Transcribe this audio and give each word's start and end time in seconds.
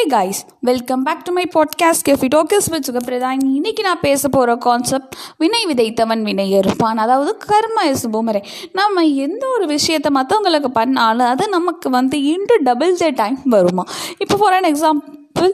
Hey 0.00 0.04
guys 0.06 0.38
welcome 0.60 1.02
back 1.02 1.24
to 1.24 1.32
my 1.32 1.42
podcast 1.54 2.04
kefi 2.08 2.28
talks 2.34 2.68
with 2.70 2.86
Sukapradhan 2.88 3.40
இன்னைக்கு 3.56 3.82
நான் 3.82 4.00
பேச 4.00 4.28
போகிற 4.28 4.56
கான்செப்ட் 4.56 5.14
வினை 5.38 5.60
விதைத்தவன் 5.68 6.22
வினை 6.22 6.46
இருப்பான் 6.50 7.00
அதாவது 7.04 7.32
கர்ம 7.36 7.84
இஸ் 7.90 8.06
பூமரே. 8.08 8.40
நம்ம 8.72 9.04
எந்த 9.24 9.42
ஒரு 9.54 9.66
விஷயத்தை 9.66 10.10
மற்றவங்களுக்கு 10.14 10.70
பண்ணாலும் 10.78 11.26
அது 11.26 11.48
நமக்கு 11.48 11.90
வந்து 11.90 12.18
இன்டு 12.32 12.56
டபுள் 12.62 12.94
த 12.96 13.10
டைம் 13.10 13.38
வருமா? 13.44 13.84
இப்போ 14.18 14.36
ஃபார் 14.36 14.56
அன் 14.58 14.68
எக்ஸாம்பிள் 14.72 15.52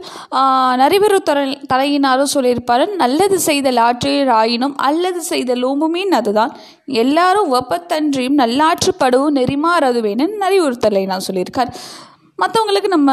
நரிபெரு 0.83 1.19
தலை 1.31 1.59
தலையினாரும் 1.73 2.33
சொல்லியிருப்பாரு 2.35 2.87
நல்லது 2.95 3.41
செய்த 3.49 3.75
ஆற்றில் 3.83 4.33
ஆயினும் 4.41 4.77
அல்லது 4.77 5.23
செய்த 5.33 5.55
லோம்புமீன் 5.65 6.17
அதுதான். 6.21 6.55
எல்லாரும் 7.03 7.53
வெப்பத்தன்றியும் 7.55 8.41
நல்லாற்றுப்படவும் 8.45 9.39
நெறிமாறதுவேன்னு 9.41 10.29
நரிவுறுத்தலை 10.45 11.05
நான் 11.07 11.29
சொல்லியிருக்கார். 11.31 11.73
மற்றவங்களுக்கு 12.39 12.89
நம்ம 12.97 13.11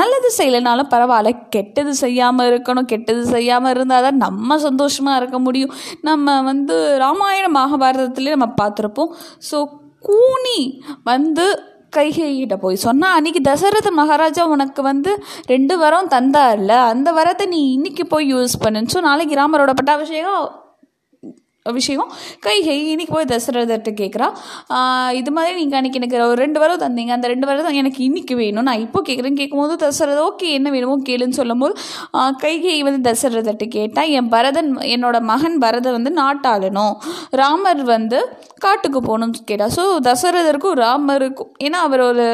நல்லது 0.00 0.28
செய்யலைனாலும் 0.38 0.90
பரவாயில்ல 0.94 1.30
கெட்டது 1.54 1.92
செய்யாமல் 2.02 2.48
இருக்கணும் 2.50 2.88
கெட்டது 2.92 3.22
செய்யாமல் 3.34 3.72
இருந்தால் 3.74 4.06
தான் 4.06 4.22
நம்ம 4.26 4.58
சந்தோஷமாக 4.66 5.18
இருக்க 5.20 5.38
முடியும். 5.46 5.74
நம்ம 6.08 6.36
வந்து 6.50 6.76
ராமாயண 7.04 7.48
மகாபாரதத்துலேயே 7.58 8.36
நம்ம 8.36 8.48
பார்த்துருப்போம். 8.62 9.12
ஸோ 9.50 9.58
கூனி 10.08 10.58
வந்து 11.10 11.46
கைகைகிட்ட 11.96 12.56
போய் 12.62 12.84
சொன்னால் 12.86 13.14
அன்றைக்கி 13.16 13.40
தசரத 13.48 13.88
மகாராஜா 13.98 14.42
உனக்கு 14.54 14.82
வந்து 14.90 15.10
ரெண்டு 15.52 15.74
வரம் 15.82 16.10
தந்தார்ல 16.14 16.72
அந்த 16.92 17.08
வரத்தை 17.18 17.46
நீ 17.54 17.60
இன்னைக்கு 17.76 18.06
போய் 18.12 18.26
யூஸ் 18.34 18.54
பண்ணுன்னு. 18.64 18.92
ஸோ 18.94 19.00
நாளைக்கு 19.08 19.40
ராமரோட 19.42 19.74
பட்டாபிஷேகம் 19.80 20.46
விஷயம் 21.66 22.08
கைகை 22.44 22.74
இன்னைக்கு 22.92 23.12
போய் 23.14 23.28
தசரதர்கிட்ட 23.32 23.90
கேட்குறா 24.00 24.28
இது 25.18 25.30
மாதிரி 25.34 25.52
நீங்கள் 25.58 25.78
அன்றைக்கி 25.78 25.98
எனக்கு 26.00 26.16
ஒரு 26.28 26.38
ரெண்டு 26.44 26.58
வரவு 26.62 26.78
தந்தீங்க. 26.84 27.12
அந்த 27.16 27.26
ரெண்டு 27.32 27.46
வரம் 27.48 27.78
எனக்கு 27.80 28.00
இன்னைக்கு 28.06 28.34
வேணும். 28.40 28.66
நான் 28.68 28.82
இப்போ 28.84 29.00
கேட்குறேன்னு 29.08 29.40
கேட்கும்போது 29.40 29.74
தசரத 29.82 30.20
ஓகே 30.28 30.48
என்ன 30.58 30.70
வேணுமோ 30.74 30.96
கேளுன்னு 31.08 31.38
சொல்லும்போது 31.40 31.74
கைகை 32.44 32.74
வந்து 32.86 33.00
தசரதர்கிட்ட 33.08 33.68
கேட்டால் 33.76 34.10
என் 34.20 34.30
பரதன் 34.32 34.70
என்னோடய 34.94 35.28
மகன் 35.32 35.56
பரதன் 35.64 35.96
வந்து 35.98 36.12
நாட்டாளணும் 36.22 36.96
ராமர் 37.40 37.84
வந்து 37.94 38.20
காட்டுக்கு 38.64 39.02
போகணும்னு 39.10 39.46
கேட்டால் 39.52 39.74
ஸோ 39.76 39.84
தசரதருக்கும் 40.08 40.76
ராமருக்கும் 40.86 41.52
ஏன்னா 41.66 41.80
அவர் 41.88 42.04
ஒரு 42.08 42.26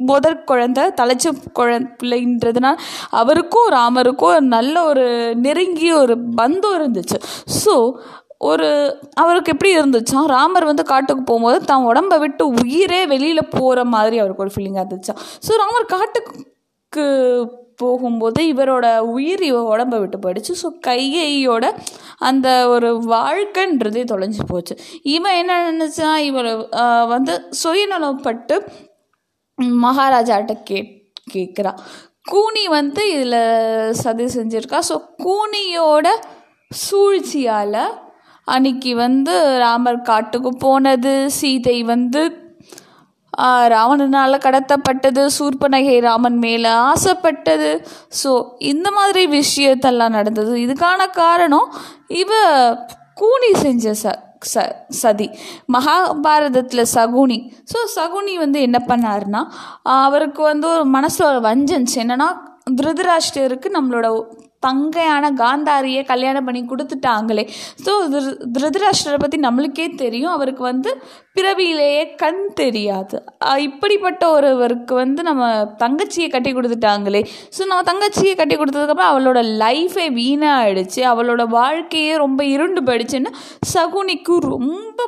முதற் 0.00 0.46
குழந்த 0.48 0.80
தலைச்ச 0.98 1.26
குழந்தைன்றதுனால 1.58 2.74
அவருக்கும் 3.20 3.68
ராமருக்கும் 3.76 4.50
நல்ல 4.54 4.74
ஒரு 4.90 5.04
நெருங்கிய 5.44 5.92
ஒரு 6.02 6.14
பந்தம் 6.40 6.76
இருந்துச்சு. 6.78 7.18
ஸோ 7.62 7.74
ஒரு 8.40 8.68
அவருக்கு 9.22 9.52
எப்படி 9.54 9.70
இருந்துச்சா? 9.76 10.20
ராமர் 10.34 10.70
வந்து 10.70 10.84
காட்டுக்கு 10.92 11.22
போகும்போது 11.22 11.58
தான் 11.70 11.86
உடம்பை 11.90 12.18
விட்டு 12.24 12.46
உயிரே 12.62 13.02
வெளியில் 13.12 13.50
போகிற 13.58 13.84
மாதிரி 13.94 14.16
அவருக்கு 14.22 14.44
ஒரு 14.46 14.54
ஃபீலிங்காக 14.56 14.84
இருந்துச்சா? 14.84 15.14
ஸோ 15.46 15.52
ராமர் 15.62 15.92
காட்டுக்கு 15.94 17.06
போகும்போது 17.82 18.40
இவரோட 18.52 18.86
உயிர் 19.14 19.42
இவ 19.48 19.58
உடம்பை 19.72 19.96
விட்டு 20.02 20.18
போயிடுச்சு. 20.24 20.52
ஸோ 20.62 20.68
கையோட 20.86 21.64
அந்த 22.28 22.48
ஒரு 22.74 22.90
வாழ்க்கைன்றதே 23.14 24.02
தொலைஞ்சு 24.12 24.44
போச்சு. 24.52 24.74
இவன் 25.16 25.38
என்ன 25.40 25.58
நினச்சா? 25.70 26.10
இவர் 26.28 26.50
வந்து 27.14 27.34
சுயநலப்பட்டு 27.62 28.56
மகாராஜாட்ட 29.84 30.54
கே 30.68 30.78
கேட்குறா 31.34 31.72
கூனி 32.30 32.64
வந்து 32.68 33.02
இதில் 33.14 33.40
சதி 34.04 34.24
செஞ்சுருக்கா. 34.38 34.80
ஸோ 34.90 34.96
கூனியோட 35.24 36.08
சூழ்ச்சியால் 36.70 37.80
அன்னைக்கு 38.54 38.90
வந்து 39.04 39.34
ராமர் 39.64 40.00
காட்டுக்கு 40.10 40.50
போனது. 40.64 41.14
சீதை 41.38 41.78
வந்து 41.92 42.22
ராவணனால் 43.72 44.42
கடத்தப்பட்டது. 44.44 45.22
சூர்பனகை 45.36 45.96
ராமன் 46.06 46.38
மேலே 46.44 46.70
ஆசைப்பட்டது. 46.90 47.70
ஸோ 48.20 48.30
இந்த 48.72 48.88
மாதிரி 48.98 49.22
விஷயத்தெல்லாம் 49.38 50.16
நடந்தது. 50.18 50.52
இதுக்கான 50.66 51.10
காரணம் 51.22 51.68
இவ 52.22 52.30
கூனி 53.20 53.50
செஞ்ச 53.64 53.92
ச 54.02 54.14
ச 54.52 54.64
சதி. 55.02 55.26
மகாபாரதத்தில் 55.74 56.90
சகுனி. 56.94 57.38
ஸோ 57.72 57.78
சகுனி 57.96 58.34
வந்து 58.44 58.58
என்ன 58.66 58.78
பண்ணாருன்னா 58.90 59.42
அவருக்கு 60.06 60.42
வந்து 60.50 60.66
ஒரு 60.74 60.84
மனசில் 60.96 61.30
ஒரு 61.32 61.40
வஞ்சன்ஸ் 61.48 61.96
என்னென்னா 62.02 62.28
திருதராஷ்டிரருக்கு 62.78 63.68
நம்மளோட 63.76 64.06
தங்கையான 64.66 65.30
காந்தாரியை 65.40 66.02
கல்யாணம் 66.10 66.46
பண்ணி 66.48 66.62
கொடுத்துட்டாங்களே. 66.70 67.44
ஸோ 67.84 67.92
திருதராஷ்டரை 68.54 69.18
பற்றி 69.24 69.38
நம்மளுக்கே 69.46 69.86
தெரியும். 70.02 70.34
அவருக்கு 70.36 70.62
வந்து 70.70 70.92
பிறவியிலேயே 71.38 72.02
கண் 72.22 72.42
தெரியாது. 72.60 73.16
இப்படிப்பட்ட 73.68 74.22
ஒருவருக்கு 74.36 74.94
வந்து 75.02 75.22
நம்ம 75.30 75.50
தங்கச்சியை 75.82 76.28
கட்டி 76.30 76.52
கொடுத்துட்டாங்களே. 76.52 77.22
ஸோ 77.56 77.62
நம்ம 77.70 77.84
தங்கச்சியை 77.90 78.34
கட்டி 78.40 78.56
கொடுத்ததுக்கப்புறம் 78.56 79.12
அவளோட 79.12 79.42
லைஃபே 79.64 80.06
வீணாகிடுச்சு 80.20 81.02
அவளோட 81.12 81.44
வாழ்க்கையே 81.58 82.16
ரொம்ப 82.24 82.44
இருண்டு 82.56 82.82
போயிடுச்சுன்னு 82.88 83.32
சகுனிக்கு 83.74 84.36
ரொம்ப 84.54 85.00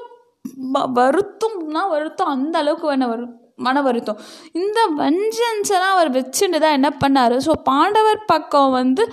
வருத்தம்னா 0.99 1.83
வருத்தம். 1.97 2.33
அந்த 2.37 2.55
அளவுக்கு 2.63 2.87
வேண 2.91 3.07
வரும். 3.13 3.35
மன 3.67 3.83
வருத்தம் 3.89 4.23
இந்த 4.63 4.79
வஞ்சன்ஸெல்லாம் 5.03 5.95
அவர் 5.97 6.11
வச்சுட்டு 6.17 6.59
தான் 6.65 6.77
என்ன 6.79 6.91
பண்ணார்? 7.03 7.37
ஸோ 7.47 7.55
பாண்டவர் 7.71 8.21
பக்கம் 8.33 8.73
வந்து 8.81 9.05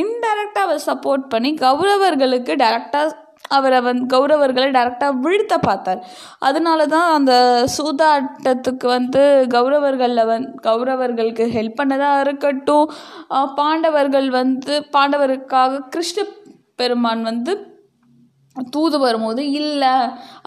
இன்டெரக்டாக 0.00 0.66
அவர் 0.68 0.86
சப்போர்ட் 0.90 1.26
பண்ணி 1.34 1.52
கௌரவர்களுக்கு 1.66 2.54
டேரெக்டாக 2.64 3.20
அவரை 3.56 3.78
வந்து 3.86 4.04
கௌரவர்களை 4.12 4.68
டேரெக்டாக 4.76 5.18
வீழ்த்த 5.24 5.54
பார்த்தார். 5.66 6.00
அதனால 6.48 6.86
தான் 6.94 7.08
அந்த 7.16 7.32
சூதாட்டத்துக்கு 7.74 8.86
வந்து 8.94 9.22
கௌரவர்களில் 9.54 10.28
வந் 10.30 10.46
கௌரவர்களுக்கு 10.68 11.46
ஹெல்ப் 11.56 11.78
பண்ணதாக 11.80 12.22
இருக்கட்டும். 12.26 12.86
பாண்டவர்கள் 13.60 14.28
வந்து 14.40 14.74
பாண்டவருக்காக 14.96 15.82
கிருஷ்ண 15.94 16.26
பெருமான் 16.80 17.22
வந்து 17.30 17.52
தூது 18.74 18.96
வரும்போது 18.98 19.42
இல்லை 19.60 19.94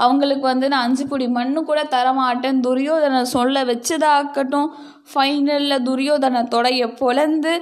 அவங்களுக்கு 0.06 0.46
வந்து 0.52 0.68
நான் 0.74 0.86
அஞ்சு 0.88 1.06
பொடி 1.08 1.26
மண்ணு 1.38 1.60
கூட 1.70 1.82
தரமாட்டேன். 1.96 2.62
துரியோதனை 2.68 3.22
சொல்ல 3.36 3.64
வச்சதாகட்டும். 3.70 4.70
ஃபைனலில் 5.12 5.86
துரியோதனை 5.90 6.42
தொடைய 6.56 6.84
பொழந்து 7.02 7.54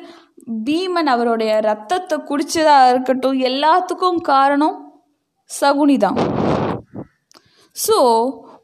பீமன் 0.65 1.09
அவருடைய 1.15 1.51
ரத்தத்தை 1.69 2.17
குடிச்சதா 2.29 2.77
இருக்கட்டும். 2.89 3.39
எல்லாத்துக்கும் 3.49 4.19
காரணம் 4.33 4.75
சகுனி 5.49 5.97
தான் 6.05 6.19
ஸோ 7.75 7.97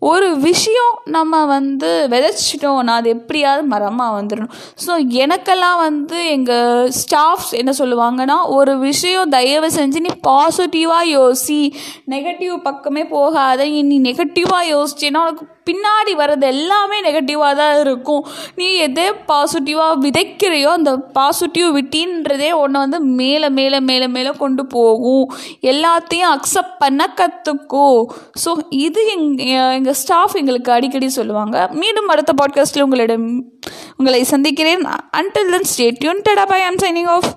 ஒரு 0.01 0.37
விஷயம் 0.37 0.93
நம்ம 1.05 1.45
வந்து 1.45 2.07
விதைச்சிட்டோம்னா 2.09 2.93
அது 2.93 3.09
எப்படியாவது 3.09 3.67
மரமாக 3.67 4.21
வந்துடணும் 4.21 4.53
ஸோ 4.85 4.91
எனக்கெல்லாம் 5.23 5.77
வந்து 5.77 6.27
எங்கள் 6.27 6.91
ஸ்டாஃப்ஸ் 7.01 7.51
என்ன 7.51 7.71
சொல்லுவாங்கன்னா 7.77 8.37
ஒரு 8.45 8.77
விஷயம் 8.77 9.29
தயவு 9.29 9.67
செஞ்சு 9.67 9.99
நீ 9.99 10.11
பாசிட்டிவாக 10.27 11.11
யோசி. 11.11 11.73
நெகட்டிவ் 12.09 12.57
பக்கமே 12.63 13.05
போகாத. 13.05 13.65
நீ 13.65 14.01
நெகட்டிவாக 14.01 14.71
யோசிச்சேன்னா 14.71 15.21
உனக்கு 15.21 15.45
பின்னாடி 15.69 16.13
வர்றது 16.21 16.45
எல்லாமே 16.53 16.97
நெகட்டிவாக 17.07 17.55
தான் 17.59 17.75
இருக்கும். 17.83 18.23
நீ 18.59 18.67
எதே 18.87 19.07
பாசிட்டிவாக 19.31 19.99
விதைக்கிறையோ 20.05 20.71
அந்த 20.79 20.93
பாசிட்டிவ் 21.17 21.69
விட்டின்றதே 21.77 22.49
உன்னை 22.61 22.81
வந்து 22.83 22.99
மேலே 23.19 23.49
மேலே 23.59 23.79
மேலே 23.89 24.07
மேலே 24.15 24.31
கொண்டு 24.43 24.65
போகும். 24.75 25.25
எல்லாத்தையும் 25.71 26.31
அக்செப்ட் 26.35 26.79
பண்ண 26.83 27.09
கற்றுக்கோ 27.21 27.87
ஸோ 28.45 28.53
இது 28.85 29.03
எங் 29.13 29.27
எங்கள் 29.77 29.99
ஸ்டாஃப் 30.03 30.37
எங்களுக்கு 30.41 30.71
அடிக்கடி 30.77 31.09
சொல்லுவாங்க. 31.19 31.67
மீண்டும் 31.83 32.11
அடுத்த 32.15 32.33
பாட்காஸ்ட்டில் 32.41 32.85
உங்களிடம் 32.87 33.29
உங்களை 33.99 34.23
சந்திக்கிறேன். 34.33 34.83
Until 35.19 35.53
then 35.55 35.71
stay tuned 35.73 36.25
tata 36.29 36.45
bye 36.53 36.61
I'm 36.71 36.81
signing 36.85 37.11
off 37.15 37.31